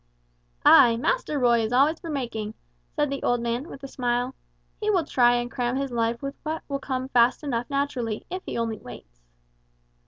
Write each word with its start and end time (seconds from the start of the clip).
"Ay, 0.65 0.97
Master 0.97 1.37
Roy 1.37 1.59
is 1.59 1.71
always 1.71 1.99
for 1.99 2.09
making," 2.09 2.55
said 2.95 3.11
the 3.11 3.21
old 3.21 3.39
man 3.39 3.67
with 3.69 3.83
a 3.83 3.87
smile; 3.87 4.33
"he 4.79 4.89
will 4.89 5.05
try 5.05 5.35
and 5.35 5.51
cram 5.51 5.75
his 5.75 5.91
life 5.91 6.23
with 6.23 6.33
what 6.41 6.63
will 6.67 6.79
come 6.79 7.07
fast 7.09 7.43
enough 7.43 7.69
naturally, 7.69 8.25
if 8.31 8.41
he 8.47 8.57
only 8.57 8.79
waits." 8.79 9.21